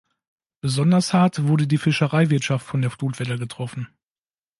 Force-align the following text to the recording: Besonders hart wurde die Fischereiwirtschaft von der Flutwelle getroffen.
Besonders 0.61 1.13
hart 1.13 1.43
wurde 1.43 1.67
die 1.67 1.77
Fischereiwirtschaft 1.77 2.65
von 2.65 2.81
der 2.81 2.89
Flutwelle 2.89 3.37
getroffen. 3.37 3.87